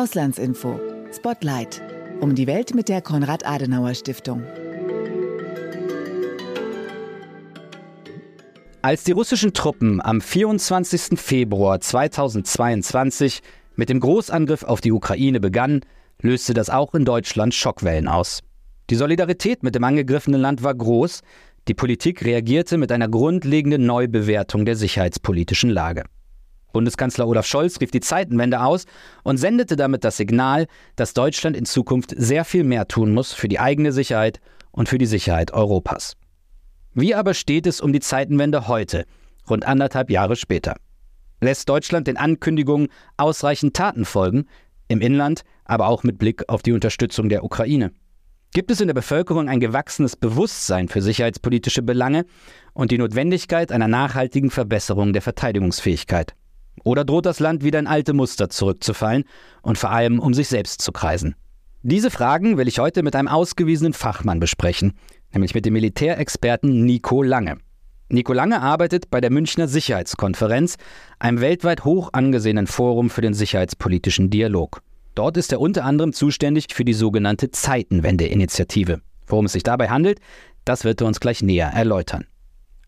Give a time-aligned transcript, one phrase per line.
[0.00, 0.80] Auslandsinfo.
[1.12, 1.82] Spotlight.
[2.22, 4.42] Um die Welt mit der Konrad-Adenauer-Stiftung.
[8.80, 11.20] Als die russischen Truppen am 24.
[11.20, 13.42] Februar 2022
[13.76, 15.82] mit dem Großangriff auf die Ukraine begannen,
[16.22, 18.40] löste das auch in Deutschland Schockwellen aus.
[18.88, 21.20] Die Solidarität mit dem angegriffenen Land war groß,
[21.68, 26.04] die Politik reagierte mit einer grundlegenden Neubewertung der sicherheitspolitischen Lage.
[26.72, 28.86] Bundeskanzler Olaf Scholz rief die Zeitenwende aus
[29.22, 33.48] und sendete damit das Signal, dass Deutschland in Zukunft sehr viel mehr tun muss für
[33.48, 34.40] die eigene Sicherheit
[34.70, 36.16] und für die Sicherheit Europas.
[36.94, 39.04] Wie aber steht es um die Zeitenwende heute,
[39.48, 40.76] rund anderthalb Jahre später?
[41.40, 44.46] Lässt Deutschland den Ankündigungen ausreichend Taten folgen,
[44.88, 47.92] im Inland, aber auch mit Blick auf die Unterstützung der Ukraine?
[48.52, 52.26] Gibt es in der Bevölkerung ein gewachsenes Bewusstsein für sicherheitspolitische Belange
[52.72, 56.34] und die Notwendigkeit einer nachhaltigen Verbesserung der Verteidigungsfähigkeit?
[56.84, 59.24] Oder droht das Land wieder in alte Muster zurückzufallen
[59.62, 61.34] und vor allem um sich selbst zu kreisen?
[61.82, 64.92] Diese Fragen will ich heute mit einem ausgewiesenen Fachmann besprechen,
[65.32, 67.58] nämlich mit dem Militärexperten Nico Lange.
[68.10, 70.76] Nico Lange arbeitet bei der Münchner Sicherheitskonferenz,
[71.18, 74.82] einem weltweit hoch angesehenen Forum für den sicherheitspolitischen Dialog.
[75.14, 79.00] Dort ist er unter anderem zuständig für die sogenannte Zeitenwende-Initiative.
[79.26, 80.18] Worum es sich dabei handelt,
[80.64, 82.26] das wird er uns gleich näher erläutern.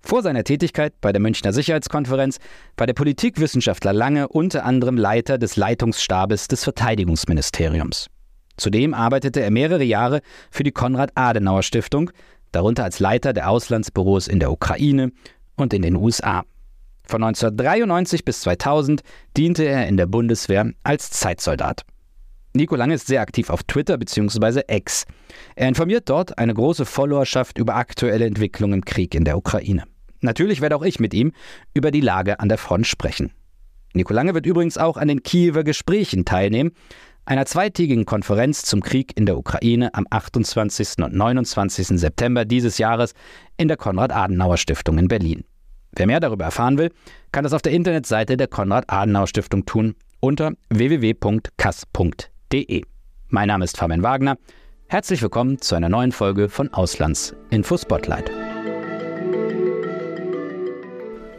[0.05, 2.39] Vor seiner Tätigkeit bei der Münchner Sicherheitskonferenz
[2.77, 8.09] war der Politikwissenschaftler Lange unter anderem Leiter des Leitungsstabes des Verteidigungsministeriums.
[8.57, 12.11] Zudem arbeitete er mehrere Jahre für die Konrad-Adenauer-Stiftung,
[12.51, 15.13] darunter als Leiter der Auslandsbüros in der Ukraine
[15.57, 16.45] und in den USA.
[17.05, 19.03] Von 1993 bis 2000
[19.37, 21.83] diente er in der Bundeswehr als Zeitsoldat.
[22.55, 24.63] Nico Lange ist sehr aktiv auf Twitter bzw.
[24.69, 25.05] X.
[25.57, 29.85] Er informiert dort eine große Followerschaft über aktuelle Entwicklungen im Krieg in der Ukraine.
[30.23, 31.33] Natürlich werde auch ich mit ihm
[31.75, 33.33] über die Lage an der Front sprechen.
[33.93, 36.71] Nico Lange wird übrigens auch an den Kiewer Gesprächen teilnehmen,
[37.25, 41.05] einer zweitägigen Konferenz zum Krieg in der Ukraine am 28.
[41.05, 41.89] und 29.
[42.01, 43.13] September dieses Jahres
[43.57, 45.45] in der Konrad-Adenauer-Stiftung in Berlin.
[45.95, 46.91] Wer mehr darüber erfahren will,
[47.31, 51.23] kann das auf der Internetseite der Konrad-Adenauer-Stiftung tun unter www.kass.de.
[53.29, 54.37] Mein Name ist Fabian Wagner.
[54.89, 58.42] Herzlich willkommen zu einer neuen Folge von Auslands Info Spotlight.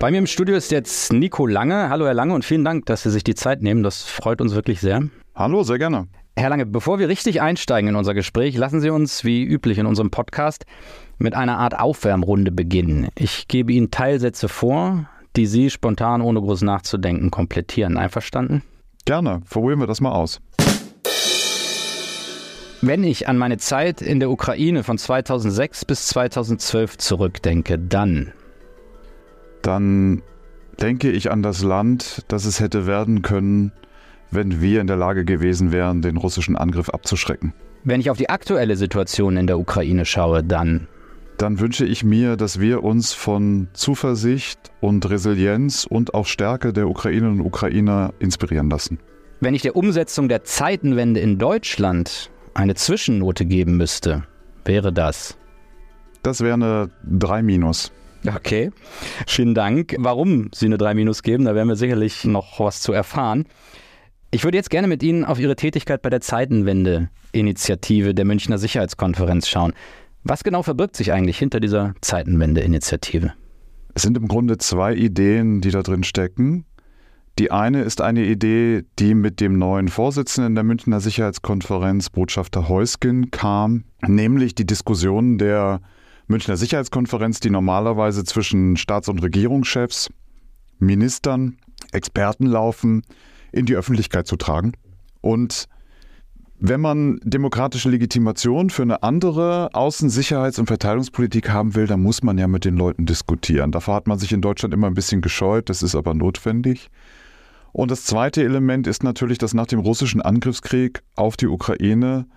[0.04, 1.88] Bei mir im Studio ist jetzt Nico Lange.
[1.88, 3.84] Hallo Herr Lange und vielen Dank, dass Sie sich die Zeit nehmen.
[3.84, 5.08] Das freut uns wirklich sehr.
[5.34, 6.10] Hallo, sehr gerne.
[6.36, 9.86] Herr Lange, bevor wir richtig einsteigen in unser Gespräch, lassen Sie uns wie üblich in
[9.86, 10.66] unserem Podcast
[11.20, 13.08] mit einer Art Aufwärmrunde beginnen.
[13.16, 17.98] Ich gebe Ihnen Teilsätze vor, die Sie spontan ohne groß nachzudenken komplettieren.
[17.98, 18.62] Einverstanden?
[19.06, 19.42] Gerne.
[19.50, 20.42] Probieren wir das mal aus.
[22.82, 28.34] Wenn ich an meine Zeit in der Ukraine von 2006 bis 2012 zurückdenke, dann
[29.64, 30.22] dann
[30.80, 33.72] denke ich an das Land, das es hätte werden können,
[34.30, 37.54] wenn wir in der Lage gewesen wären, den russischen Angriff abzuschrecken.
[37.84, 40.88] Wenn ich auf die aktuelle Situation in der Ukraine schaue, dann
[41.38, 46.88] dann wünsche ich mir, dass wir uns von Zuversicht und Resilienz und auch Stärke der
[46.88, 49.00] Ukrainerinnen und Ukrainer inspirieren lassen.
[49.40, 54.24] Wenn ich der Umsetzung der Zeitenwende in Deutschland eine Zwischennote geben müsste,
[54.64, 55.36] wäre das?
[56.22, 57.92] Das wäre eine 3 minus.
[58.28, 58.72] Okay,
[59.28, 59.96] vielen Dank.
[60.00, 63.46] Warum Sie eine 3 Minus geben, da werden wir sicherlich noch was zu erfahren.
[64.32, 69.48] Ich würde jetzt gerne mit Ihnen auf Ihre Tätigkeit bei der Zeitenwende-Initiative der Münchner Sicherheitskonferenz
[69.48, 69.74] schauen.
[70.24, 73.34] Was genau verbirgt sich eigentlich hinter dieser Zeitenwende-Initiative?
[73.94, 76.66] Es sind im Grunde zwei Ideen, die da drin stecken.
[77.40, 83.32] Die eine ist eine Idee, die mit dem neuen Vorsitzenden der Münchner Sicherheitskonferenz, Botschafter Heusgen,
[83.32, 85.82] kam, nämlich die Diskussion der
[86.28, 90.10] Münchner Sicherheitskonferenz, die normalerweise zwischen Staats- und Regierungschefs,
[90.80, 91.58] Ministern,
[91.92, 93.04] Experten laufen,
[93.52, 94.74] in die Öffentlichkeit zu tragen.
[95.22, 95.68] Und
[96.66, 102.24] wenn man demokratische Legitimation für eine andere Außen-, Sicherheits- und Verteidigungspolitik haben will, dann muss
[102.24, 103.72] man ja mit den Leuten diskutieren.
[103.72, 106.90] Davor hat man sich in Deutschland immer ein bisschen gescheut, das ist aber notwendig.
[107.74, 112.28] Und das zweite Element ist natürlich, dass nach dem russischen Angriffskrieg auf die Ukraine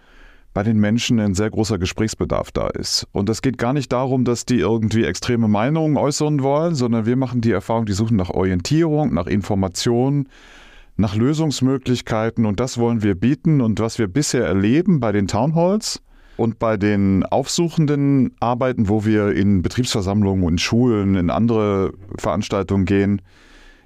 [0.56, 3.06] bei den Menschen ein sehr großer Gesprächsbedarf da ist.
[3.12, 7.16] Und es geht gar nicht darum, dass die irgendwie extreme Meinungen äußern wollen, sondern wir
[7.16, 10.30] machen die Erfahrung, die suchen nach Orientierung, nach Informationen,
[10.96, 13.60] nach Lösungsmöglichkeiten und das wollen wir bieten.
[13.60, 16.00] Und was wir bisher erleben bei den Townhalls
[16.38, 23.20] und bei den aufsuchenden Arbeiten, wo wir in Betriebsversammlungen und Schulen, in andere Veranstaltungen gehen,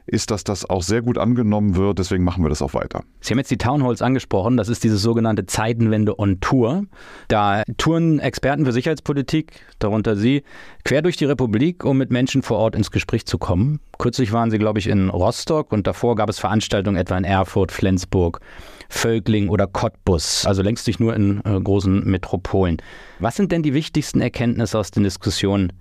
[0.06, 1.98] ist, dass das auch sehr gut angenommen wird.
[1.98, 3.02] Deswegen machen wir das auch weiter.
[3.20, 4.56] Sie haben jetzt die Townhalls angesprochen.
[4.56, 6.84] Das ist diese sogenannte Zeitenwende on Tour.
[7.28, 10.42] Da touren Experten für Sicherheitspolitik, darunter Sie,
[10.84, 13.80] quer durch die Republik, um mit Menschen vor Ort ins Gespräch zu kommen.
[13.98, 17.72] Kürzlich waren Sie, glaube ich, in Rostock und davor gab es Veranstaltungen etwa in Erfurt,
[17.72, 18.40] Flensburg,
[18.88, 22.78] Völkling oder Cottbus, also längst nicht nur in äh, großen Metropolen.
[23.20, 25.72] Was sind denn die wichtigsten Erkenntnisse aus den Diskussionen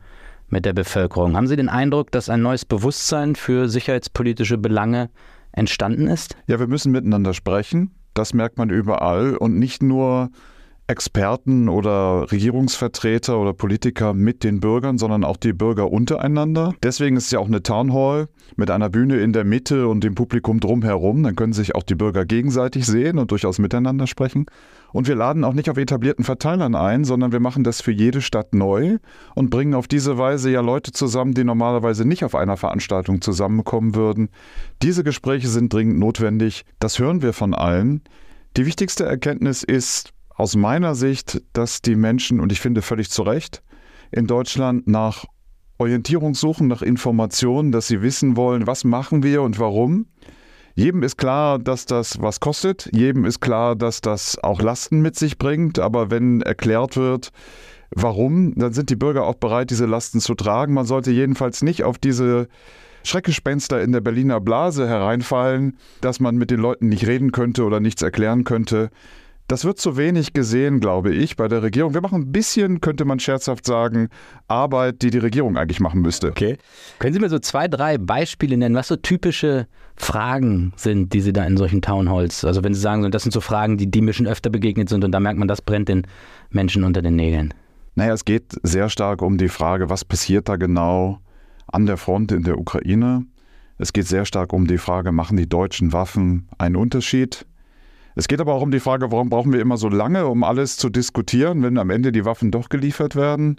[0.49, 1.35] mit der Bevölkerung.
[1.35, 5.09] Haben Sie den Eindruck, dass ein neues Bewusstsein für sicherheitspolitische Belange
[5.51, 6.35] entstanden ist?
[6.47, 7.91] Ja, wir müssen miteinander sprechen.
[8.13, 10.29] Das merkt man überall und nicht nur
[10.89, 16.73] Experten oder Regierungsvertreter oder Politiker mit den Bürgern, sondern auch die Bürger untereinander.
[16.81, 20.03] Deswegen ist es ja auch eine Town Hall mit einer Bühne in der Mitte und
[20.03, 21.21] dem Publikum drumherum.
[21.21, 24.47] Dann können sich auch die Bürger gegenseitig sehen und durchaus miteinander sprechen.
[24.91, 28.21] Und wir laden auch nicht auf etablierten Verteilern ein, sondern wir machen das für jede
[28.21, 28.97] Stadt neu
[29.35, 33.95] und bringen auf diese Weise ja Leute zusammen, die normalerweise nicht auf einer Veranstaltung zusammenkommen
[33.95, 34.29] würden.
[34.81, 36.65] Diese Gespräche sind dringend notwendig.
[36.79, 38.01] Das hören wir von allen.
[38.57, 43.23] Die wichtigste Erkenntnis ist, aus meiner Sicht, dass die Menschen, und ich finde völlig zu
[43.23, 43.61] Recht,
[44.09, 45.25] in Deutschland nach
[45.77, 50.07] Orientierung suchen, nach Informationen, dass sie wissen wollen, was machen wir und warum.
[50.79, 52.89] Jedem ist klar, dass das was kostet.
[52.93, 55.77] Jedem ist klar, dass das auch Lasten mit sich bringt.
[55.77, 57.33] Aber wenn erklärt wird,
[57.91, 60.73] warum, dann sind die Bürger auch bereit, diese Lasten zu tragen.
[60.73, 62.47] Man sollte jedenfalls nicht auf diese
[63.03, 67.81] Schreckgespenster in der Berliner Blase hereinfallen, dass man mit den Leuten nicht reden könnte oder
[67.81, 68.89] nichts erklären könnte.
[69.49, 71.95] Das wird zu wenig gesehen, glaube ich, bei der Regierung.
[71.95, 74.09] Wir machen ein bisschen, könnte man scherzhaft sagen,
[74.47, 76.27] Arbeit, die die Regierung eigentlich machen müsste.
[76.29, 76.59] Okay.
[76.99, 79.65] Können Sie mir so zwei, drei Beispiele nennen, was so typische
[79.95, 83.41] Fragen sind, die Sie da in solchen Townhalls, also wenn Sie sagen, das sind so
[83.41, 86.05] Fragen, die, die mir schon öfter begegnet sind und da merkt man, das brennt den
[86.51, 87.51] Menschen unter den Nägeln.
[87.95, 91.21] Naja, es geht sehr stark um die Frage, was passiert da genau
[91.65, 93.25] an der Front in der Ukraine.
[93.79, 97.47] Es geht sehr stark um die Frage, machen die deutschen Waffen einen Unterschied?
[98.15, 100.77] Es geht aber auch um die Frage, warum brauchen wir immer so lange, um alles
[100.77, 103.57] zu diskutieren, wenn am Ende die Waffen doch geliefert werden?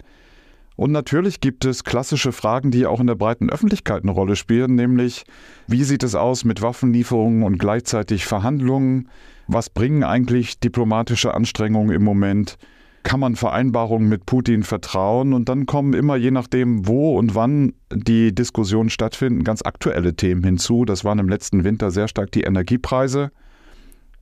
[0.75, 4.75] Und natürlich gibt es klassische Fragen, die auch in der breiten Öffentlichkeit eine Rolle spielen,
[4.75, 5.25] nämlich
[5.67, 9.09] wie sieht es aus mit Waffenlieferungen und gleichzeitig Verhandlungen?
[9.47, 12.57] Was bringen eigentlich diplomatische Anstrengungen im Moment?
[13.03, 15.33] Kann man Vereinbarungen mit Putin vertrauen?
[15.33, 20.43] Und dann kommen immer, je nachdem, wo und wann die Diskussionen stattfinden, ganz aktuelle Themen
[20.43, 20.85] hinzu.
[20.85, 23.31] Das waren im letzten Winter sehr stark die Energiepreise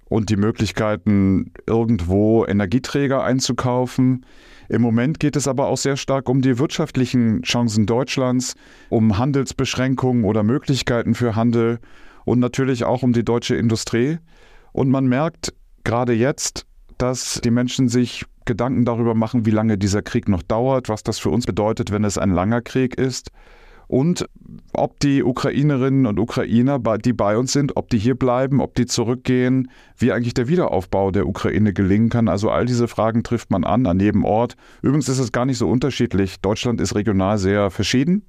[0.09, 4.25] und die Möglichkeiten, irgendwo Energieträger einzukaufen.
[4.67, 8.55] Im Moment geht es aber auch sehr stark um die wirtschaftlichen Chancen Deutschlands,
[8.89, 11.79] um Handelsbeschränkungen oder Möglichkeiten für Handel
[12.25, 14.17] und natürlich auch um die deutsche Industrie.
[14.71, 15.53] Und man merkt
[15.83, 16.65] gerade jetzt,
[16.97, 21.19] dass die Menschen sich Gedanken darüber machen, wie lange dieser Krieg noch dauert, was das
[21.19, 23.29] für uns bedeutet, wenn es ein langer Krieg ist
[23.89, 24.29] und
[24.71, 28.85] ob die Ukrainerinnen und Ukrainer, die bei uns sind, ob die hier bleiben, ob die
[28.85, 32.27] zurückgehen, wie eigentlich der Wiederaufbau der Ukraine gelingen kann.
[32.27, 34.57] Also all diese Fragen trifft man an, an jedem Ort.
[34.83, 36.39] Übrigens ist es gar nicht so unterschiedlich.
[36.39, 38.27] Deutschland ist regional sehr verschieden.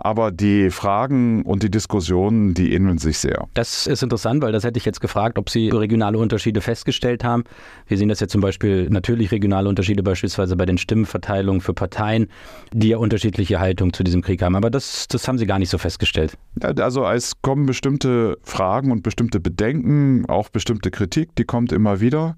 [0.00, 3.46] Aber die Fragen und die Diskussionen, die ähneln sich sehr.
[3.54, 7.44] Das ist interessant, weil das hätte ich jetzt gefragt, ob Sie regionale Unterschiede festgestellt haben.
[7.86, 12.28] Wir sehen das ja zum Beispiel natürlich regionale Unterschiede beispielsweise bei den Stimmenverteilungen für Parteien,
[12.72, 14.54] die ja unterschiedliche Haltungen zu diesem Krieg haben.
[14.54, 16.36] Aber das, das haben Sie gar nicht so festgestellt.
[16.60, 22.36] Also es kommen bestimmte Fragen und bestimmte Bedenken, auch bestimmte Kritik, die kommt immer wieder.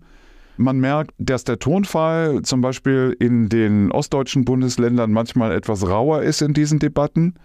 [0.61, 6.43] Man merkt, dass der Tonfall zum Beispiel in den ostdeutschen Bundesländern manchmal etwas rauer ist
[6.43, 7.37] in diesen Debatten.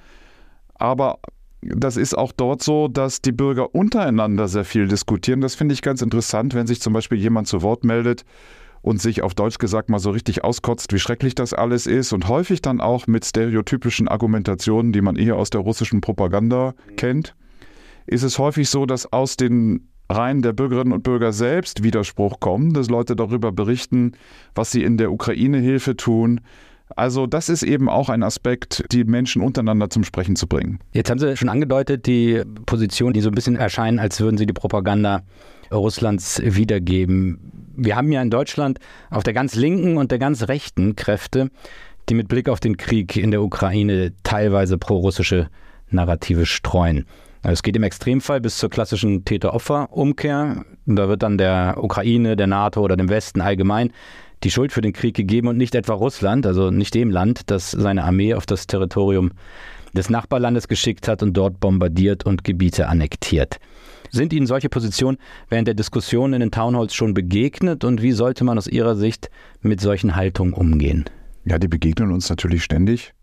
[0.73, 1.19] Aber
[1.61, 5.39] das ist auch dort so, dass die Bürger untereinander sehr viel diskutieren.
[5.39, 8.25] Das finde ich ganz interessant, wenn sich zum Beispiel jemand zu Wort meldet
[8.81, 12.27] und sich auf Deutsch gesagt mal so richtig auskotzt, wie schrecklich das alles ist und
[12.27, 17.33] häufig dann auch mit stereotypischen Argumentationen, die man eher aus der russischen Propaganda kennt,
[18.07, 22.73] ist es häufig so, dass aus den Reihen der Bürgerinnen und Bürger selbst Widerspruch kommen,
[22.73, 24.13] dass Leute darüber berichten,
[24.53, 26.41] was sie in der Ukraine Hilfe tun.
[26.95, 30.79] Also das ist eben auch ein Aspekt, die Menschen untereinander zum Sprechen zu bringen.
[30.93, 34.45] Jetzt haben Sie schon angedeutet, die Position, die so ein bisschen erscheinen, als würden Sie
[34.45, 35.23] die Propaganda
[35.71, 37.51] Russlands wiedergeben.
[37.75, 41.49] Wir haben ja in Deutschland auf der ganz linken und der ganz rechten Kräfte,
[42.07, 45.49] die mit Blick auf den Krieg in der Ukraine teilweise prorussische
[45.89, 47.05] Narrative streuen.
[47.47, 50.65] Es geht im Extremfall bis zur klassischen Täter-Opfer-Umkehr.
[50.87, 53.91] Da wird dann der Ukraine, der NATO oder dem Westen allgemein
[54.43, 57.69] die Schuld für den Krieg gegeben und nicht etwa Russland, also nicht dem Land, das
[57.71, 59.31] seine Armee auf das Territorium
[59.93, 63.59] des Nachbarlandes geschickt hat und dort bombardiert und Gebiete annektiert.
[64.09, 65.17] Sind Ihnen solche Positionen
[65.49, 69.29] während der Diskussion in den Townhalls schon begegnet und wie sollte man aus Ihrer Sicht
[69.61, 71.05] mit solchen Haltungen umgehen?
[71.45, 73.13] Ja, die begegnen uns natürlich ständig.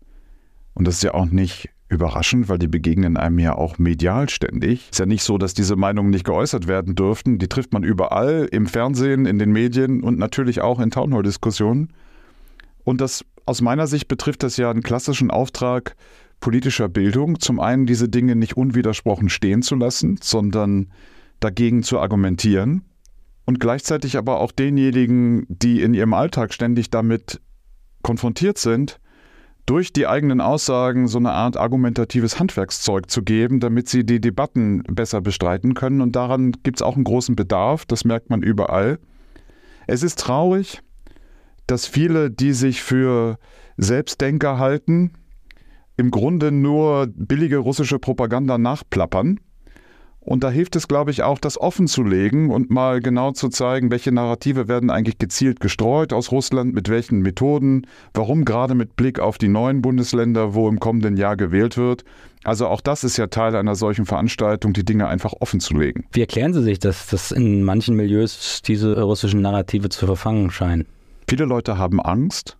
[0.75, 4.89] Und das ist ja auch nicht überraschend, weil die begegnen einem ja auch medial ständig.
[4.91, 7.37] Ist ja nicht so, dass diese Meinungen nicht geäußert werden dürften.
[7.39, 11.93] Die trifft man überall, im Fernsehen, in den Medien und natürlich auch in Townhall-Diskussionen.
[12.83, 15.95] Und das aus meiner Sicht betrifft das ja einen klassischen Auftrag
[16.39, 17.39] politischer Bildung.
[17.39, 20.91] Zum einen diese Dinge nicht unwidersprochen stehen zu lassen, sondern
[21.39, 22.83] dagegen zu argumentieren.
[23.45, 27.41] Und gleichzeitig aber auch denjenigen, die in ihrem Alltag ständig damit
[28.01, 28.99] konfrontiert sind,
[29.65, 34.83] durch die eigenen Aussagen so eine Art argumentatives Handwerkszeug zu geben, damit sie die Debatten
[34.83, 36.01] besser bestreiten können.
[36.01, 38.99] Und daran gibt es auch einen großen Bedarf, das merkt man überall.
[39.87, 40.81] Es ist traurig,
[41.67, 43.37] dass viele, die sich für
[43.77, 45.13] Selbstdenker halten,
[45.95, 49.39] im Grunde nur billige russische Propaganda nachplappern
[50.25, 53.49] und da hilft es, glaube ich, auch, das offen zu legen und mal genau zu
[53.49, 58.95] zeigen, welche Narrative werden eigentlich gezielt gestreut aus Russland, mit welchen Methoden, warum gerade mit
[58.95, 62.05] Blick auf die neuen Bundesländer, wo im kommenden Jahr gewählt wird.
[62.45, 66.05] Also auch das ist ja Teil einer solchen Veranstaltung, die Dinge einfach offen zu legen.
[66.13, 70.85] Wie erklären Sie sich, dass, dass in manchen Milieus diese russischen Narrative zu verfangen scheinen?
[71.27, 72.57] Viele Leute haben Angst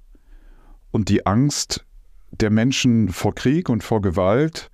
[0.91, 1.85] und die Angst
[2.31, 4.69] der Menschen vor Krieg und vor Gewalt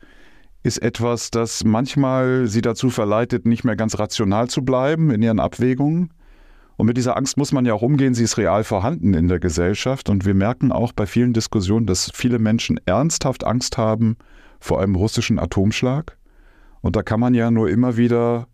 [0.63, 5.39] ist etwas, das manchmal sie dazu verleitet, nicht mehr ganz rational zu bleiben in ihren
[5.39, 6.11] Abwägungen.
[6.75, 9.39] Und mit dieser Angst muss man ja auch umgehen, sie ist real vorhanden in der
[9.39, 10.09] Gesellschaft.
[10.09, 14.17] Und wir merken auch bei vielen Diskussionen, dass viele Menschen ernsthaft Angst haben
[14.59, 16.17] vor einem russischen Atomschlag.
[16.81, 18.47] Und da kann man ja nur immer wieder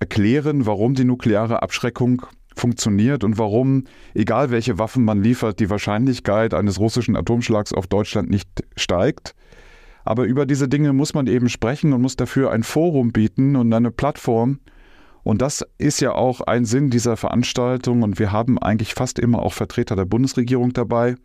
[0.00, 2.22] erklären, warum die nukleare Abschreckung
[2.54, 8.30] funktioniert und warum, egal welche Waffen man liefert, die Wahrscheinlichkeit eines russischen Atomschlags auf Deutschland
[8.30, 9.34] nicht steigt.
[10.08, 13.70] Aber über diese Dinge muss man eben sprechen und muss dafür ein Forum bieten und
[13.74, 14.58] eine Plattform.
[15.22, 18.02] Und das ist ja auch ein Sinn dieser Veranstaltung.
[18.02, 21.16] Und wir haben eigentlich fast immer auch Vertreter der Bundesregierung dabei,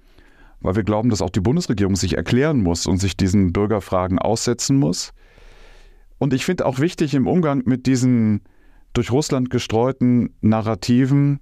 [0.59, 4.75] weil wir glauben, dass auch die Bundesregierung sich erklären muss und sich diesen Bürgerfragen aussetzen
[4.75, 5.13] muss.
[6.17, 8.41] Und ich finde auch wichtig im Umgang mit diesen
[8.91, 11.39] durch Russland gestreuten Narrativen,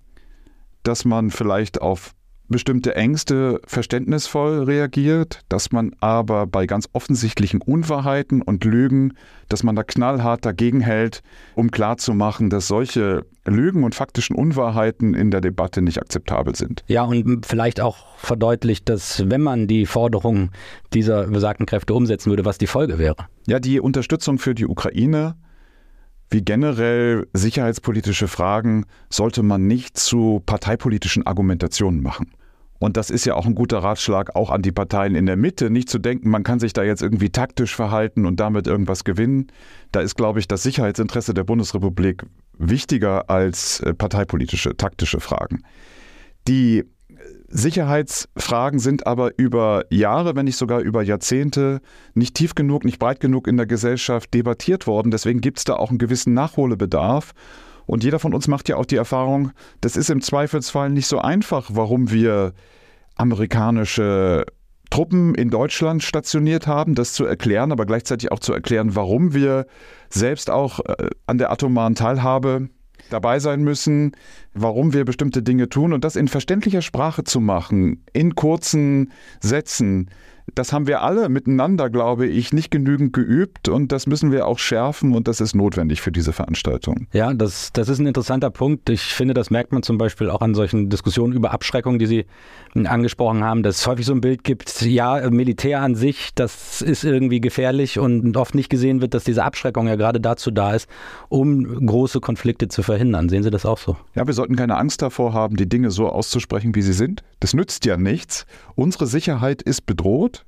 [0.84, 2.14] dass man vielleicht auf
[2.52, 9.14] bestimmte Ängste verständnisvoll reagiert, dass man aber bei ganz offensichtlichen Unwahrheiten und Lügen,
[9.50, 11.24] dass man da knallhart dagegen hält,
[11.56, 16.84] um klarzumachen, dass solche Lügen und faktischen Unwahrheiten in der Debatte nicht akzeptabel sind.
[16.88, 20.52] Ja, und vielleicht auch verdeutlicht, dass wenn man die Forderungen
[20.94, 23.28] dieser besagten Kräfte umsetzen würde, was die Folge wäre.
[23.48, 25.36] Ja, die Unterstützung für die Ukraine
[26.32, 32.32] wie generell sicherheitspolitische Fragen sollte man nicht zu parteipolitischen Argumentationen machen.
[32.82, 35.70] Und das ist ja auch ein guter Ratschlag auch an die Parteien in der Mitte,
[35.70, 39.52] nicht zu denken, man kann sich da jetzt irgendwie taktisch verhalten und damit irgendwas gewinnen.
[39.92, 42.24] Da ist, glaube ich, das Sicherheitsinteresse der Bundesrepublik
[42.58, 45.62] wichtiger als äh, parteipolitische, taktische Fragen.
[46.48, 46.84] Die
[47.50, 51.82] Sicherheitsfragen sind aber über Jahre, wenn nicht sogar über Jahrzehnte
[52.16, 55.12] nicht tief genug, nicht breit genug in der Gesellschaft debattiert worden.
[55.12, 57.34] Deswegen gibt es da auch einen gewissen Nachholbedarf.
[57.92, 61.20] Und jeder von uns macht ja auch die Erfahrung, das ist im Zweifelsfall nicht so
[61.20, 62.54] einfach, warum wir
[63.16, 64.46] amerikanische
[64.90, 69.66] Truppen in Deutschland stationiert haben, das zu erklären, aber gleichzeitig auch zu erklären, warum wir
[70.10, 72.70] selbst auch äh, an der atomaren Teilhabe
[73.10, 74.14] dabei sein müssen,
[74.54, 80.10] warum wir bestimmte Dinge tun und das in verständlicher Sprache zu machen, in kurzen Sätzen,
[80.56, 84.60] das haben wir alle miteinander, glaube ich, nicht genügend geübt und das müssen wir auch
[84.60, 87.08] schärfen und das ist notwendig für diese Veranstaltung.
[87.14, 88.90] Ja, das, das ist ein interessanter Punkt.
[88.90, 92.26] Ich finde, das merkt man zum Beispiel auch an solchen Diskussionen über Abschreckung, die Sie
[92.74, 97.04] angesprochen haben, dass es häufig so ein Bild gibt, ja, Militär an sich, das ist
[97.04, 100.88] irgendwie gefährlich und oft nicht gesehen wird, dass diese Abschreckung ja gerade dazu da ist,
[101.30, 103.30] um große Konflikte zu verhindern.
[103.30, 103.98] Sehen Sie das auch so?
[104.16, 107.24] Ja, wir sollten keine Angst davor haben, die Dinge so auszusprechen, wie sie sind.
[107.40, 108.46] Das nützt ja nichts.
[108.76, 110.41] Unsere Sicherheit ist bedroht.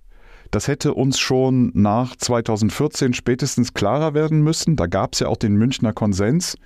[0.53, 4.75] Das hätte uns schon nach 2014 spätestens klarer werden müssen.
[4.75, 6.57] Da gab es ja auch den Münchner Konsens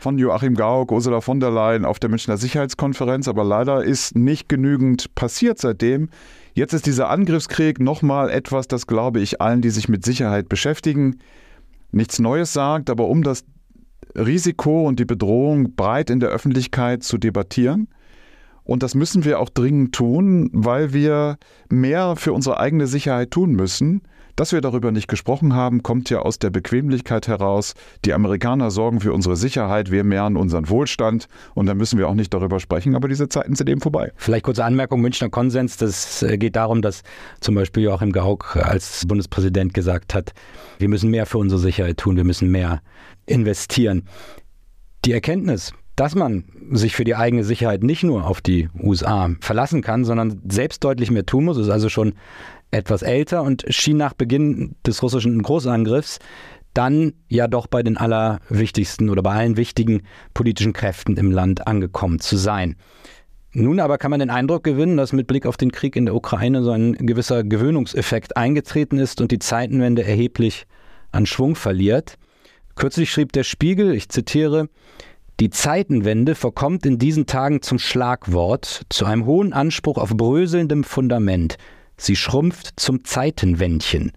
[0.00, 4.48] von Joachim Gauck, Ursula von der Leyen auf der Münchner Sicherheitskonferenz, aber leider ist nicht
[4.48, 6.08] genügend passiert seitdem.
[6.54, 11.18] Jetzt ist dieser Angriffskrieg nochmal etwas, das glaube ich allen, die sich mit Sicherheit beschäftigen,
[11.92, 13.44] nichts Neues sagt, aber um das
[14.16, 17.88] Risiko und die Bedrohung breit in der Öffentlichkeit zu debattieren,
[18.64, 21.36] und das müssen wir auch dringend tun, weil wir
[21.68, 24.02] mehr für unsere eigene Sicherheit tun müssen.
[24.36, 27.74] Dass wir darüber nicht gesprochen haben, kommt ja aus der Bequemlichkeit heraus.
[28.04, 32.14] Die Amerikaner sorgen für unsere Sicherheit, wir mehren unseren Wohlstand und da müssen wir auch
[32.14, 34.10] nicht darüber sprechen, aber diese Zeiten sind eben vorbei.
[34.16, 37.04] Vielleicht kurze Anmerkung, Münchner Konsens, das äh, geht darum, dass
[37.40, 40.32] zum Beispiel Joachim Gauck als Bundespräsident gesagt hat,
[40.80, 42.80] wir müssen mehr für unsere Sicherheit tun, wir müssen mehr
[43.26, 44.02] investieren.
[45.04, 49.82] Die Erkenntnis, dass man sich für die eigene Sicherheit nicht nur auf die USA verlassen
[49.82, 52.14] kann, sondern selbst deutlich mehr tun muss, ist also schon
[52.70, 56.18] etwas älter und schien nach Beginn des russischen Großangriffs
[56.74, 60.02] dann ja doch bei den allerwichtigsten oder bei allen wichtigen
[60.34, 62.76] politischen Kräften im Land angekommen zu sein.
[63.52, 66.16] Nun aber kann man den Eindruck gewinnen, dass mit Blick auf den Krieg in der
[66.16, 70.66] Ukraine so ein gewisser Gewöhnungseffekt eingetreten ist und die Zeitenwende erheblich
[71.12, 72.16] an Schwung verliert.
[72.74, 74.68] Kürzlich schrieb der Spiegel, ich zitiere,
[75.40, 81.56] die Zeitenwende verkommt in diesen Tagen zum Schlagwort, zu einem hohen Anspruch auf bröselndem Fundament.
[81.96, 84.12] Sie schrumpft zum Zeitenwändchen.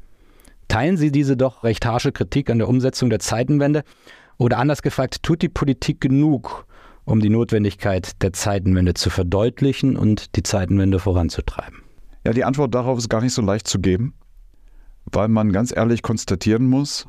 [0.68, 3.84] Teilen Sie diese doch recht harsche Kritik an der Umsetzung der Zeitenwende?
[4.38, 6.68] Oder anders gefragt, tut die Politik genug,
[7.06, 11.82] um die Notwendigkeit der Zeitenwende zu verdeutlichen und die Zeitenwende voranzutreiben?
[12.26, 14.14] Ja, die Antwort darauf ist gar nicht so leicht zu geben,
[15.06, 17.08] weil man ganz ehrlich konstatieren muss,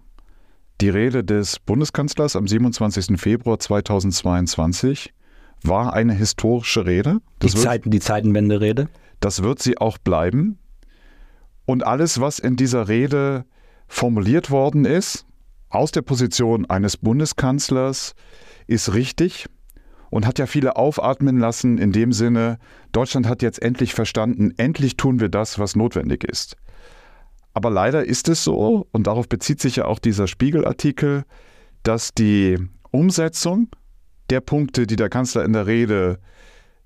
[0.81, 3.21] die Rede des Bundeskanzlers am 27.
[3.21, 5.13] Februar 2022
[5.63, 7.19] war eine historische Rede.
[7.41, 8.89] Das die, Zeiten, die Zeitenwende-Rede?
[9.21, 10.59] Das wird sie auch bleiben.
[11.65, 13.45] Und alles, was in dieser Rede
[13.89, 15.27] formuliert worden ist,
[15.69, 18.15] aus der Position eines Bundeskanzlers,
[18.67, 19.49] ist richtig
[20.11, 22.59] und hat ja viele aufatmen lassen in dem Sinne,
[22.93, 26.57] Deutschland hat jetzt endlich verstanden, endlich tun wir das, was notwendig ist.
[27.59, 31.25] Aber leider ist es so, und darauf bezieht sich ja auch dieser Spiegelartikel,
[31.83, 32.57] dass die
[32.93, 33.67] Umsetzung
[34.31, 36.21] der Punkte, die der Kanzler in der Rede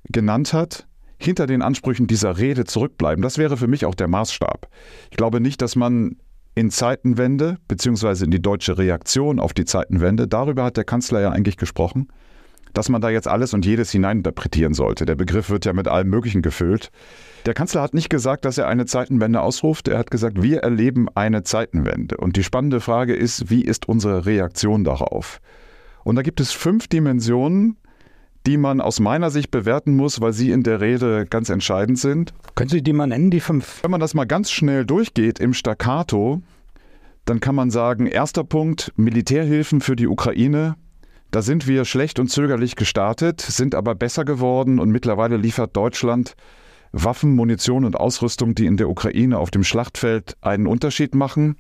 [0.04, 0.86] genannt hat,
[1.18, 3.20] hinter den Ansprüchen dieser Rede zurückbleiben.
[3.20, 4.66] Das wäre für mich auch der Maßstab.
[5.10, 6.16] Ich glaube nicht, dass man
[6.54, 11.32] in Zeitenwende, beziehungsweise in die deutsche Reaktion auf die Zeitenwende, darüber hat der Kanzler ja
[11.32, 12.08] eigentlich gesprochen,
[12.72, 15.04] dass man da jetzt alles und jedes hineininterpretieren sollte.
[15.04, 16.90] Der Begriff wird ja mit allem Möglichen gefüllt.
[17.46, 19.88] Der Kanzler hat nicht gesagt, dass er eine Zeitenwende ausruft.
[19.88, 22.16] Er hat gesagt, wir erleben eine Zeitenwende.
[22.16, 25.40] Und die spannende Frage ist, wie ist unsere Reaktion darauf?
[26.04, 27.76] Und da gibt es fünf Dimensionen,
[28.46, 32.32] die man aus meiner Sicht bewerten muss, weil sie in der Rede ganz entscheidend sind.
[32.54, 33.82] Können Sie die mal nennen, die fünf?
[33.82, 36.42] Wenn man das mal ganz schnell durchgeht im Staccato,
[37.24, 40.76] dann kann man sagen, erster Punkt, Militärhilfen für die Ukraine
[41.32, 46.34] da sind wir schlecht und zögerlich gestartet, sind aber besser geworden und mittlerweile liefert Deutschland
[46.92, 51.56] Waffen, Munition und Ausrüstung, die in der Ukraine auf dem Schlachtfeld einen Unterschied machen.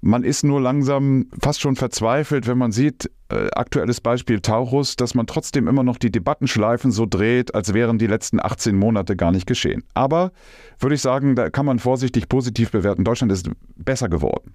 [0.00, 5.14] Man ist nur langsam fast schon verzweifelt, wenn man sieht, äh, aktuelles Beispiel Taurus, dass
[5.14, 9.32] man trotzdem immer noch die Debattenschleifen so dreht, als wären die letzten 18 Monate gar
[9.32, 9.82] nicht geschehen.
[9.94, 10.30] Aber
[10.78, 14.52] würde ich sagen, da kann man vorsichtig positiv bewerten, Deutschland ist besser geworden.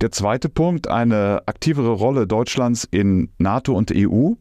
[0.00, 4.32] Der zweite Punkt, eine aktivere Rolle Deutschlands in NATO und EU,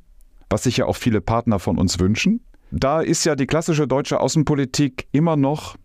[0.50, 2.42] was sich ja auch viele Partner von uns wünschen.
[2.72, 5.76] Da ist ja die klassische deutsche Außenpolitik immer noch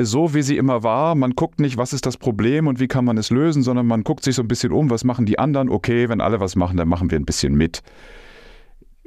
[0.00, 1.14] so, wie sie immer war.
[1.14, 4.04] Man guckt nicht, was ist das Problem und wie kann man es lösen, sondern man
[4.04, 5.68] guckt sich so ein bisschen um, was machen die anderen.
[5.68, 7.82] Okay, wenn alle was machen, dann machen wir ein bisschen mit.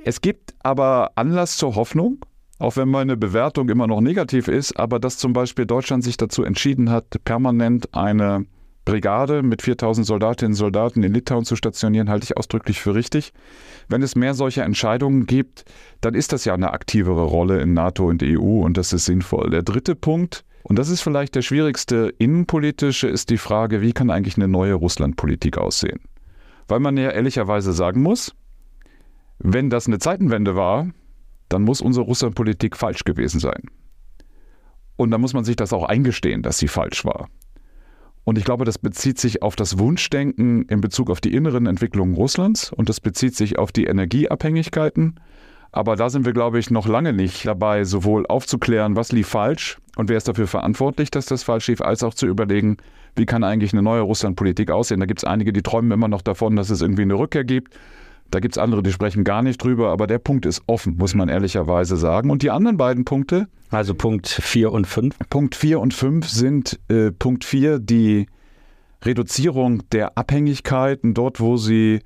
[0.03, 2.25] Es gibt aber Anlass zur Hoffnung,
[2.59, 6.43] auch wenn meine Bewertung immer noch negativ ist, aber dass zum Beispiel Deutschland sich dazu
[6.43, 8.45] entschieden hat, permanent eine
[8.85, 13.31] Brigade mit 4000 Soldatinnen und Soldaten in Litauen zu stationieren, halte ich ausdrücklich für richtig.
[13.87, 15.65] Wenn es mehr solcher Entscheidungen gibt,
[16.01, 19.51] dann ist das ja eine aktivere Rolle in NATO und EU und das ist sinnvoll.
[19.51, 24.09] Der dritte Punkt, und das ist vielleicht der schwierigste innenpolitische, ist die Frage, wie kann
[24.09, 25.99] eigentlich eine neue Russlandpolitik aussehen?
[26.67, 28.33] Weil man ja ehrlicherweise sagen muss,
[29.39, 30.87] wenn das eine Zeitenwende war,
[31.49, 33.63] dann muss unsere Russlandpolitik falsch gewesen sein.
[34.95, 37.27] Und dann muss man sich das auch eingestehen, dass sie falsch war.
[38.23, 42.13] Und ich glaube, das bezieht sich auf das Wunschdenken in Bezug auf die inneren Entwicklungen
[42.13, 45.19] Russlands und das bezieht sich auf die Energieabhängigkeiten.
[45.71, 49.77] Aber da sind wir, glaube ich, noch lange nicht dabei, sowohl aufzuklären, was lief falsch
[49.95, 52.77] und wer ist dafür verantwortlich, dass das falsch lief, als auch zu überlegen,
[53.15, 54.99] wie kann eigentlich eine neue Russlandpolitik aussehen.
[54.99, 57.73] Da gibt es einige, die träumen immer noch davon, dass es irgendwie eine Rückkehr gibt.
[58.31, 61.13] Da gibt es andere, die sprechen gar nicht drüber, aber der Punkt ist offen, muss
[61.13, 62.31] man ehrlicherweise sagen.
[62.31, 63.47] Und die anderen beiden Punkte.
[63.69, 65.15] Also Punkt 4 und 5.
[65.29, 68.27] Punkt 4 und 5 sind äh, Punkt 4 die
[69.03, 71.99] Reduzierung der Abhängigkeiten dort, wo sie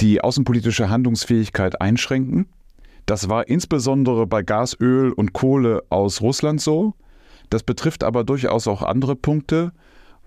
[0.00, 2.46] die außenpolitische Handlungsfähigkeit einschränken.
[3.04, 6.94] Das war insbesondere bei Gas, Öl und Kohle aus Russland so.
[7.50, 9.72] Das betrifft aber durchaus auch andere Punkte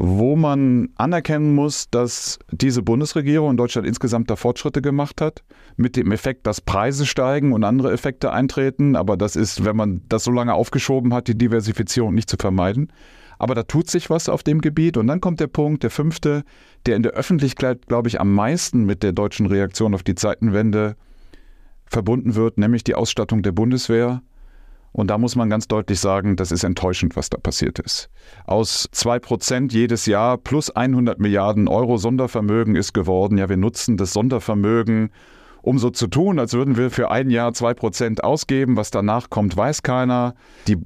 [0.02, 5.44] wo man anerkennen muss, dass diese Bundesregierung in Deutschland insgesamt da Fortschritte gemacht hat,
[5.76, 8.96] mit dem Effekt, dass Preise steigen und andere Effekte eintreten.
[8.96, 12.94] Aber das ist, wenn man das so lange aufgeschoben hat, die Diversifizierung nicht zu vermeiden.
[13.40, 14.96] Aber da tut sich was auf dem Gebiet.
[14.96, 16.44] Und dann kommt der Punkt, der fünfte,
[16.86, 20.96] der in der Öffentlichkeit, glaube ich, am meisten mit der deutschen Reaktion auf die Zeitenwende
[21.88, 24.22] verbunden wird, nämlich die Ausstattung der Bundeswehr
[24.92, 28.10] und da muss man ganz deutlich sagen, das ist enttäuschend, was da passiert ist.
[28.46, 33.38] Aus 2% jedes Jahr plus 100 Milliarden Euro Sondervermögen ist geworden.
[33.38, 35.12] Ja, wir nutzen das Sondervermögen,
[35.62, 38.78] um so zu tun, als würden wir für ein Jahr 2% ausgeben.
[38.78, 40.34] Was danach kommt, weiß keiner.
[40.68, 40.78] Die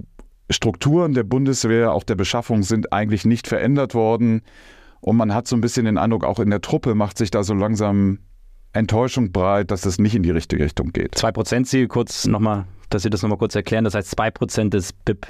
[0.49, 4.41] Strukturen der Bundeswehr, auch der Beschaffung sind eigentlich nicht verändert worden.
[4.99, 7.43] Und man hat so ein bisschen den Eindruck, auch in der Truppe macht sich da
[7.43, 8.19] so langsam
[8.73, 11.15] Enttäuschung breit, dass es nicht in die richtige Richtung geht.
[11.15, 13.83] 2%-Ziel, kurz nochmal, dass Sie das nochmal kurz erklären.
[13.83, 15.27] Das heißt 2% des BIP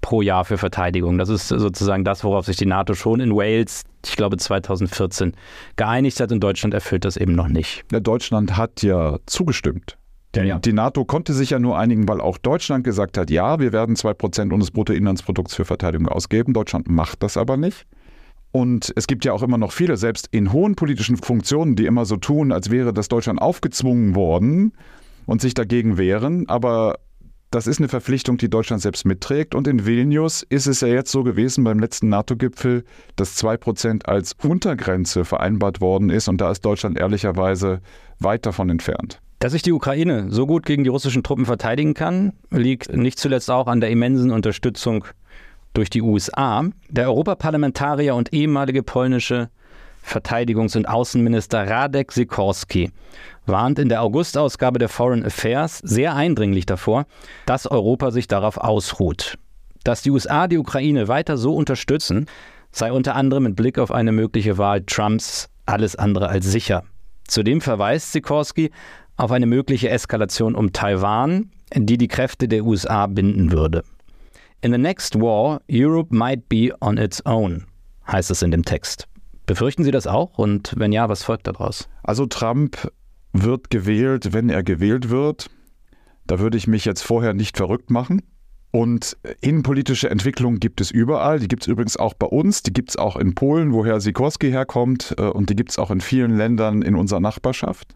[0.00, 1.18] pro Jahr für Verteidigung.
[1.18, 5.34] Das ist sozusagen das, worauf sich die NATO schon in Wales, ich glaube 2014,
[5.76, 7.84] geeinigt hat und Deutschland erfüllt das eben noch nicht.
[7.92, 9.96] Ja, Deutschland hat ja zugestimmt.
[10.36, 10.58] Ja, ja.
[10.58, 13.96] Die NATO konnte sich ja nur einigen, weil auch Deutschland gesagt hat, ja, wir werden
[13.96, 16.52] 2% unseres Bruttoinlandsprodukts für Verteidigung ausgeben.
[16.52, 17.86] Deutschland macht das aber nicht.
[18.52, 22.04] Und es gibt ja auch immer noch viele, selbst in hohen politischen Funktionen, die immer
[22.04, 24.72] so tun, als wäre das Deutschland aufgezwungen worden
[25.28, 26.48] und sich dagegen wehren.
[26.48, 26.98] Aber
[27.50, 29.54] das ist eine Verpflichtung, die Deutschland selbst mitträgt.
[29.54, 32.84] Und in Vilnius ist es ja jetzt so gewesen beim letzten NATO-Gipfel,
[33.16, 36.28] dass 2% als Untergrenze vereinbart worden ist.
[36.28, 37.80] Und da ist Deutschland ehrlicherweise
[38.18, 39.20] weit davon entfernt.
[39.38, 43.50] Dass sich die Ukraine so gut gegen die russischen Truppen verteidigen kann, liegt nicht zuletzt
[43.50, 45.04] auch an der immensen Unterstützung
[45.74, 46.64] durch die USA.
[46.88, 49.50] Der Europaparlamentarier und ehemalige polnische
[50.04, 52.90] Verteidigungs- und Außenminister Radek Sikorski
[53.48, 57.06] warnt in der Augustausgabe der Foreign Affairs sehr eindringlich davor,
[57.46, 59.38] dass Europa sich darauf ausruht.
[59.84, 62.26] Dass die USA die Ukraine weiter so unterstützen,
[62.70, 66.84] sei unter anderem mit Blick auf eine mögliche Wahl Trumps alles andere als sicher.
[67.26, 68.70] Zudem verweist Sikorski
[69.16, 73.82] auf eine mögliche Eskalation um Taiwan, die die Kräfte der USA binden würde.
[74.60, 77.66] In the next war, Europe might be on its own,
[78.06, 79.06] heißt es in dem Text.
[79.46, 80.38] Befürchten Sie das auch?
[80.38, 81.88] Und wenn ja, was folgt daraus?
[82.02, 82.90] Also Trump
[83.32, 85.50] wird gewählt, wenn er gewählt wird.
[86.26, 88.22] Da würde ich mich jetzt vorher nicht verrückt machen.
[88.70, 91.38] Und innenpolitische Entwicklung gibt es überall.
[91.38, 92.62] Die gibt es übrigens auch bei uns.
[92.62, 95.14] Die gibt es auch in Polen, woher Sikorski herkommt.
[95.18, 97.94] Äh, und die gibt es auch in vielen Ländern in unserer Nachbarschaft.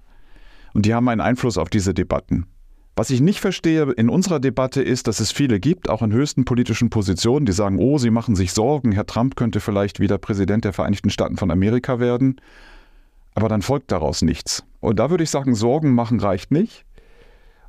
[0.73, 2.47] Und die haben einen Einfluss auf diese Debatten.
[2.97, 6.45] Was ich nicht verstehe in unserer Debatte ist, dass es viele gibt, auch in höchsten
[6.45, 10.67] politischen Positionen, die sagen, oh, sie machen sich Sorgen, Herr Trump könnte vielleicht wieder Präsident
[10.67, 12.37] der Vereinigten Staaten von Amerika werden.
[13.35, 14.65] Aber dann folgt daraus nichts.
[14.81, 16.85] Und da würde ich sagen, Sorgen machen reicht nicht.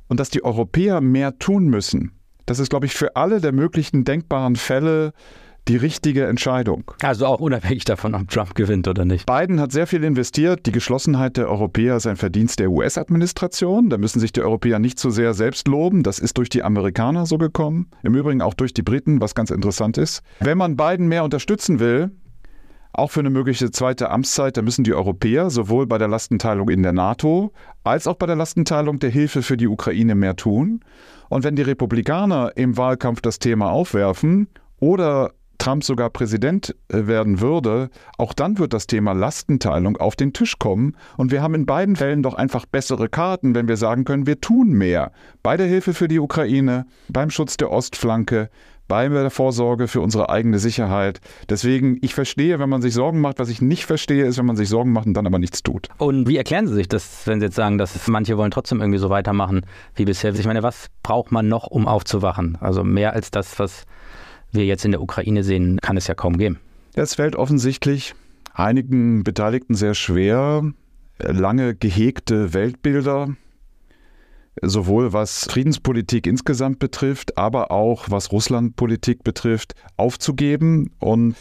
[0.08, 2.12] Und dass die Europäer mehr tun müssen,
[2.46, 5.12] das ist, glaube ich, für alle der möglichen denkbaren Fälle
[5.68, 6.90] die richtige Entscheidung.
[7.02, 9.24] Also auch unabhängig davon, ob Trump gewinnt oder nicht.
[9.26, 10.66] Biden hat sehr viel investiert.
[10.66, 13.88] Die Geschlossenheit der Europäer ist ein Verdienst der US-Administration.
[13.88, 16.02] Da müssen sich die Europäer nicht so sehr selbst loben.
[16.02, 17.88] Das ist durch die Amerikaner so gekommen.
[18.02, 20.22] Im Übrigen auch durch die Briten, was ganz interessant ist.
[20.40, 22.10] Wenn man Biden mehr unterstützen will,
[22.94, 26.82] auch für eine mögliche zweite Amtszeit, da müssen die Europäer sowohl bei der Lastenteilung in
[26.82, 27.52] der NATO
[27.82, 30.80] als auch bei der Lastenteilung der Hilfe für die Ukraine mehr tun.
[31.28, 34.48] Und wenn die Republikaner im Wahlkampf das Thema aufwerfen
[34.80, 40.32] oder Trump sogar Präsident äh, werden würde, auch dann wird das Thema Lastenteilung auf den
[40.32, 40.96] Tisch kommen.
[41.16, 44.40] Und wir haben in beiden Fällen doch einfach bessere Karten, wenn wir sagen können, wir
[44.40, 45.12] tun mehr.
[45.42, 48.50] Bei der Hilfe für die Ukraine, beim Schutz der Ostflanke,
[48.88, 51.20] bei der Vorsorge für unsere eigene Sicherheit.
[51.48, 53.38] Deswegen, ich verstehe, wenn man sich Sorgen macht.
[53.38, 55.88] Was ich nicht verstehe, ist, wenn man sich Sorgen macht und dann aber nichts tut.
[55.98, 58.98] Und wie erklären Sie sich das, wenn Sie jetzt sagen, dass manche wollen trotzdem irgendwie
[58.98, 59.62] so weitermachen
[59.94, 60.34] wie bisher?
[60.34, 62.58] Ich meine, was braucht man noch, um aufzuwachen?
[62.60, 63.84] Also mehr als das, was
[64.52, 66.58] wir jetzt in der Ukraine sehen, kann es ja kaum geben.
[66.94, 68.14] Es fällt offensichtlich
[68.52, 70.62] einigen Beteiligten sehr schwer,
[71.18, 73.34] lange gehegte Weltbilder,
[74.62, 81.34] sowohl was Friedenspolitik insgesamt betrifft, aber auch was Russlandpolitik betrifft, aufzugeben und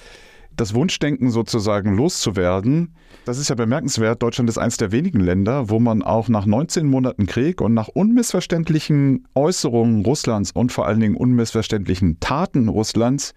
[0.56, 2.95] das Wunschdenken sozusagen loszuwerden.
[3.26, 4.21] Das ist ja bemerkenswert.
[4.21, 7.88] Deutschland ist eines der wenigen Länder, wo man auch nach 19 Monaten Krieg und nach
[7.88, 13.34] unmissverständlichen Äußerungen Russlands und vor allen Dingen unmissverständlichen Taten Russlands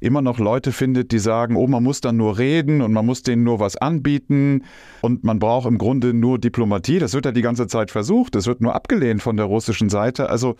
[0.00, 3.22] immer noch Leute findet, die sagen, oh, man muss dann nur reden und man muss
[3.22, 4.64] denen nur was anbieten
[5.00, 6.98] und man braucht im Grunde nur Diplomatie.
[6.98, 8.34] Das wird ja die ganze Zeit versucht.
[8.34, 10.30] Das wird nur abgelehnt von der russischen Seite.
[10.30, 10.56] Also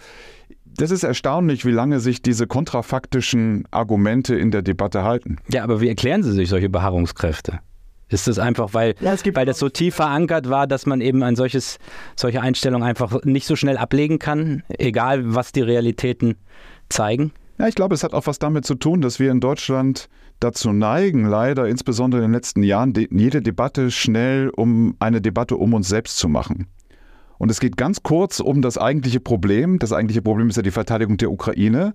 [0.66, 5.38] das ist erstaunlich, wie lange sich diese kontrafaktischen Argumente in der Debatte halten.
[5.50, 7.60] Ja, aber wie erklären Sie sich solche Beharrungskräfte?
[8.10, 11.36] Ist das einfach, weil, ja, weil das so tief verankert war, dass man eben ein
[11.36, 11.78] solches,
[12.16, 16.36] solche Einstellung einfach nicht so schnell ablegen kann, egal was die Realitäten
[16.88, 17.32] zeigen?
[17.58, 20.72] Ja, ich glaube, es hat auch was damit zu tun, dass wir in Deutschland dazu
[20.72, 25.88] neigen, leider insbesondere in den letzten Jahren, jede Debatte schnell um eine Debatte um uns
[25.88, 26.68] selbst zu machen.
[27.36, 29.80] Und es geht ganz kurz um das eigentliche Problem.
[29.80, 31.94] Das eigentliche Problem ist ja die Verteidigung der Ukraine.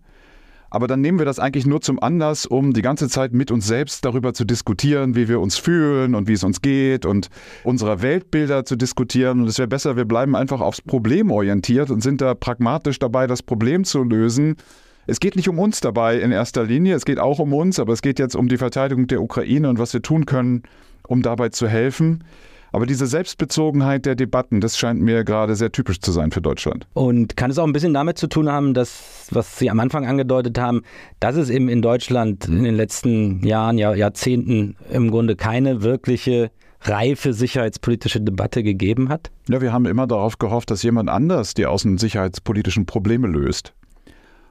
[0.69, 3.65] Aber dann nehmen wir das eigentlich nur zum Anlass, um die ganze Zeit mit uns
[3.65, 7.29] selbst darüber zu diskutieren, wie wir uns fühlen und wie es uns geht und
[7.63, 9.41] unsere Weltbilder zu diskutieren.
[9.41, 13.27] Und es wäre besser, wir bleiben einfach aufs Problem orientiert und sind da pragmatisch dabei,
[13.27, 14.57] das Problem zu lösen.
[15.05, 17.91] Es geht nicht um uns dabei in erster Linie, es geht auch um uns, aber
[17.91, 20.63] es geht jetzt um die Verteidigung der Ukraine und was wir tun können,
[21.07, 22.23] um dabei zu helfen.
[22.71, 26.87] Aber diese Selbstbezogenheit der Debatten, das scheint mir gerade sehr typisch zu sein für Deutschland.
[26.93, 30.07] Und kann es auch ein bisschen damit zu tun haben, dass, was Sie am Anfang
[30.07, 30.81] angedeutet haben,
[31.19, 36.49] dass es eben in Deutschland in den letzten Jahren, Jahr, Jahrzehnten im Grunde keine wirkliche
[36.81, 39.31] reife sicherheitspolitische Debatte gegeben hat?
[39.49, 43.73] Ja, wir haben immer darauf gehofft, dass jemand anders die außensicherheitspolitischen Probleme löst.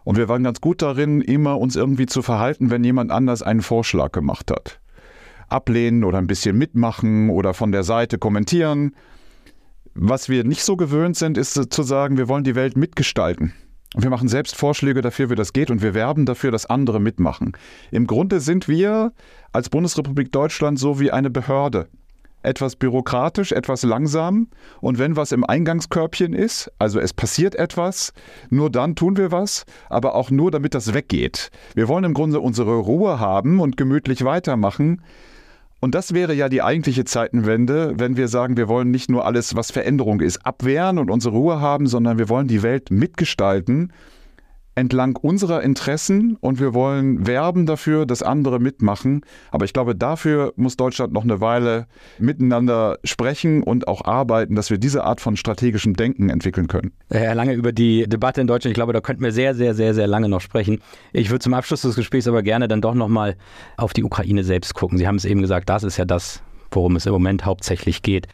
[0.04, 3.62] Und wir waren ganz gut darin, immer uns irgendwie zu verhalten, wenn jemand anders einen
[3.62, 4.80] Vorschlag gemacht hat
[5.52, 8.96] ablehnen oder ein bisschen mitmachen oder von der Seite kommentieren.
[9.94, 13.52] Was wir nicht so gewöhnt sind, ist zu sagen, wir wollen die Welt mitgestalten.
[13.94, 16.98] Und wir machen selbst Vorschläge dafür, wie das geht und wir werben dafür, dass andere
[16.98, 17.52] mitmachen.
[17.90, 19.12] Im Grunde sind wir
[19.52, 21.88] als Bundesrepublik Deutschland so wie eine Behörde.
[22.42, 24.48] Etwas bürokratisch, etwas langsam
[24.80, 28.12] und wenn was im Eingangskörbchen ist, also es passiert etwas,
[28.50, 31.50] nur dann tun wir was, aber auch nur damit das weggeht.
[31.74, 35.02] Wir wollen im Grunde unsere Ruhe haben und gemütlich weitermachen.
[35.80, 39.56] Und das wäre ja die eigentliche Zeitenwende, wenn wir sagen, wir wollen nicht nur alles,
[39.56, 43.92] was Veränderung ist, abwehren und unsere Ruhe haben, sondern wir wollen die Welt mitgestalten
[44.74, 49.22] entlang unserer Interessen und wir wollen werben dafür, dass andere mitmachen.
[49.50, 51.86] Aber ich glaube, dafür muss Deutschland noch eine Weile
[52.18, 56.92] miteinander sprechen und auch arbeiten, dass wir diese Art von strategischem Denken entwickeln können.
[57.10, 59.92] Herr Lange, über die Debatte in Deutschland, ich glaube, da könnten wir sehr, sehr, sehr,
[59.94, 60.80] sehr lange noch sprechen.
[61.12, 63.36] Ich würde zum Abschluss des Gesprächs aber gerne dann doch nochmal
[63.76, 64.96] auf die Ukraine selbst gucken.
[64.96, 68.26] Sie haben es eben gesagt, das ist ja das, worum es im Moment hauptsächlich geht.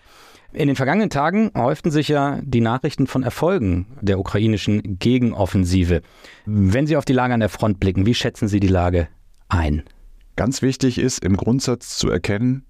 [0.53, 6.01] In den vergangenen Tagen häuften sich ja die Nachrichten von Erfolgen der ukrainischen Gegenoffensive.
[6.47, 9.09] Wenn Sie auf die Lage an der Front blicken, wie schätzen Sie die Lage
[9.49, 9.83] ein?
[10.37, 12.65] Ganz wichtig ist im Grundsatz zu erkennen,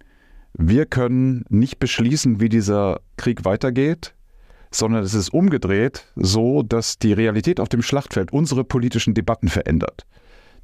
[0.55, 4.15] wir können nicht beschließen, wie dieser Krieg weitergeht,
[4.73, 10.05] sondern es ist umgedreht so, dass die Realität auf dem Schlachtfeld unsere politischen Debatten verändert.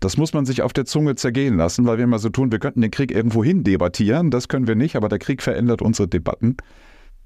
[0.01, 2.59] Das muss man sich auf der Zunge zergehen lassen, weil wir immer so tun, wir
[2.59, 4.33] könnten den Krieg irgendwo hin debattieren.
[4.33, 6.57] Das können wir nicht, aber der Krieg verändert unsere Debatten.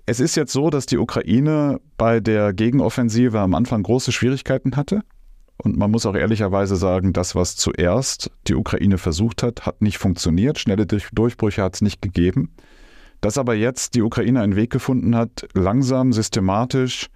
[0.09, 5.03] Es ist jetzt so, dass die Ukraine bei der Gegenoffensive am Anfang große Schwierigkeiten hatte.
[5.59, 9.99] Und man muss auch ehrlicherweise sagen, das, was zuerst die Ukraine versucht hat, hat nicht
[9.99, 10.59] funktioniert.
[10.59, 12.55] Schnelle Durchbrüche hat es nicht gegeben.
[13.21, 17.09] Dass aber jetzt die Ukraine einen Weg gefunden hat, langsam, systematisch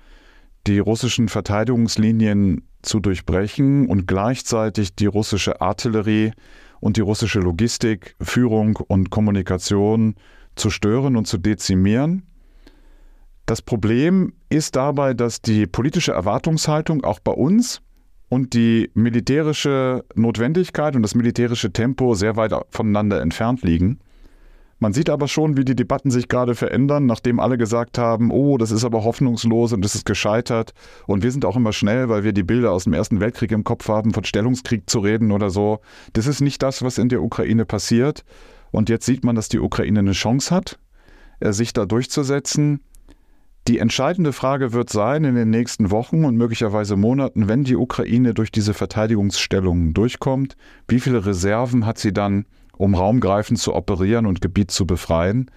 [0.66, 6.32] die russischen Verteidigungslinien zu durchbrechen und gleichzeitig die russische Artillerie
[6.80, 10.14] und die russische Logistik, Führung und Kommunikation
[10.56, 12.24] zu stören und zu dezimieren.
[13.46, 17.82] Das Problem ist dabei, dass die politische Erwartungshaltung auch bei uns
[18.28, 23.98] und die militärische Notwendigkeit und das militärische Tempo sehr weit voneinander entfernt liegen.
[24.82, 28.58] Man sieht aber schon, wie die Debatten sich gerade verändern, nachdem alle gesagt haben, oh,
[28.58, 30.74] das ist aber hoffnungslos und das ist gescheitert.
[31.06, 33.62] Und wir sind auch immer schnell, weil wir die Bilder aus dem Ersten Weltkrieg im
[33.62, 35.78] Kopf haben, von Stellungskrieg zu reden oder so.
[36.14, 38.24] Das ist nicht das, was in der Ukraine passiert.
[38.72, 40.80] Und jetzt sieht man, dass die Ukraine eine Chance hat,
[41.38, 42.80] äh, sich da durchzusetzen.
[43.68, 48.34] Die entscheidende Frage wird sein in den nächsten Wochen und möglicherweise Monaten, wenn die Ukraine
[48.34, 50.56] durch diese Verteidigungsstellungen durchkommt,
[50.88, 52.46] wie viele Reserven hat sie dann,
[52.76, 55.48] um raumgreifend zu operieren und Gebiet zu befreien?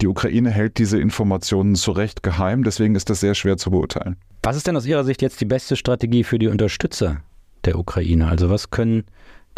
[0.00, 4.16] Die Ukraine hält diese Informationen zu Recht geheim, deswegen ist das sehr schwer zu beurteilen.
[4.42, 7.18] Was ist denn aus Ihrer Sicht jetzt die beste Strategie für die Unterstützer
[7.66, 8.28] der Ukraine?
[8.28, 9.04] Also was können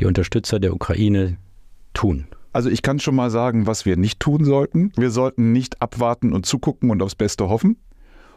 [0.00, 1.36] die Unterstützer der Ukraine
[1.94, 2.26] tun?
[2.54, 4.92] Also ich kann schon mal sagen, was wir nicht tun sollten.
[4.96, 7.78] Wir sollten nicht abwarten und zugucken und aufs Beste hoffen.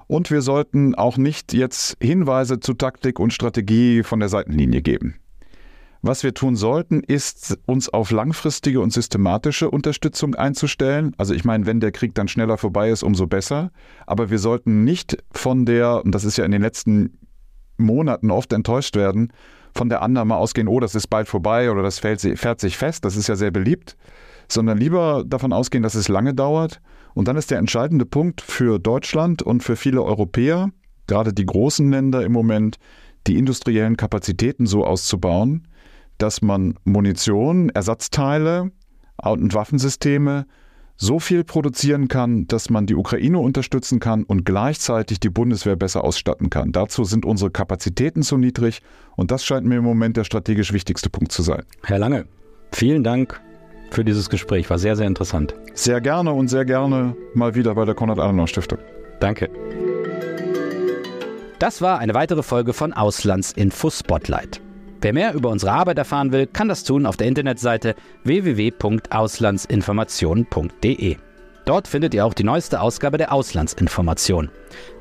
[0.07, 5.19] Und wir sollten auch nicht jetzt Hinweise zu Taktik und Strategie von der Seitenlinie geben.
[6.01, 11.13] Was wir tun sollten, ist uns auf langfristige und systematische Unterstützung einzustellen.
[11.17, 13.71] Also ich meine, wenn der Krieg dann schneller vorbei ist, umso besser.
[14.07, 17.19] Aber wir sollten nicht von der, und das ist ja in den letzten
[17.77, 19.31] Monaten oft enttäuscht werden,
[19.77, 23.05] von der Annahme ausgehen, oh, das ist bald vorbei oder das fährt, fährt sich fest,
[23.05, 23.95] das ist ja sehr beliebt,
[24.49, 26.81] sondern lieber davon ausgehen, dass es lange dauert.
[27.13, 30.69] Und dann ist der entscheidende Punkt für Deutschland und für viele Europäer,
[31.07, 32.77] gerade die großen Länder im Moment,
[33.27, 35.67] die industriellen Kapazitäten so auszubauen,
[36.17, 38.71] dass man Munition, Ersatzteile
[39.23, 40.45] und Waffensysteme
[40.97, 46.03] so viel produzieren kann, dass man die Ukraine unterstützen kann und gleichzeitig die Bundeswehr besser
[46.03, 46.71] ausstatten kann.
[46.71, 48.81] Dazu sind unsere Kapazitäten zu niedrig
[49.15, 51.63] und das scheint mir im Moment der strategisch wichtigste Punkt zu sein.
[51.83, 52.25] Herr Lange,
[52.71, 53.39] vielen Dank
[53.91, 54.69] für dieses Gespräch.
[54.69, 55.53] War sehr, sehr interessant.
[55.73, 58.79] Sehr gerne und sehr gerne mal wieder bei der Konrad-Adenauer-Stiftung.
[59.19, 59.49] Danke.
[61.59, 64.61] Das war eine weitere Folge von Auslandsinfo Spotlight.
[65.01, 71.17] Wer mehr über unsere Arbeit erfahren will, kann das tun auf der Internetseite www.auslandsinformation.de.
[71.65, 74.49] Dort findet ihr auch die neueste Ausgabe der Auslandsinformation.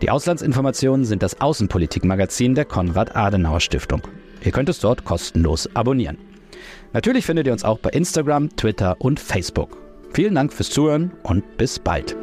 [0.03, 4.03] Die Auslandsinformationen sind das Außenpolitikmagazin der Konrad-Adenauer-Stiftung.
[4.45, 6.19] Ihr könnt es dort kostenlos abonnieren.
[6.93, 9.79] Natürlich findet ihr uns auch bei Instagram, Twitter und Facebook.
[10.13, 12.17] Vielen Dank fürs Zuhören und bis bald.